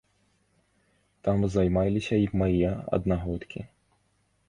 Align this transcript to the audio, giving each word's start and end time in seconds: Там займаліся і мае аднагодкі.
Там 1.27 1.45
займаліся 1.57 2.15
і 2.25 2.29
мае 2.43 2.69
аднагодкі. 2.95 3.59